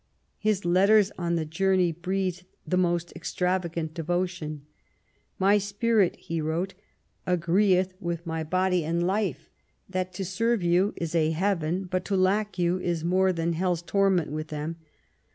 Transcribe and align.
His 0.39 0.65
letters 0.65 1.11
on 1.19 1.35
the 1.35 1.45
journey 1.45 1.91
breathed 1.91 2.45
the 2.67 2.75
most 2.75 3.15
extravagant 3.15 3.93
devotion. 3.93 4.65
My 5.37 5.59
spirit," 5.59 6.15
he 6.15 6.41
wrote," 6.41 6.73
agreeth 7.27 7.93
with 7.99 8.25
my 8.25 8.43
body 8.43 8.83
and 8.83 9.05
life 9.05 9.51
that 9.87 10.11
to 10.13 10.25
serve 10.25 10.63
you 10.63 10.93
is 10.95 11.13
a 11.13 11.29
heaven, 11.29 11.83
but 11.83 12.03
to 12.05 12.17
lack 12.17 12.57
you 12.57 12.79
is 12.79 13.03
more 13.03 13.31
than 13.31 13.53
hell'is 13.53 13.83
torment 13.83 14.31
with 14.31 14.47
them. 14.47 14.77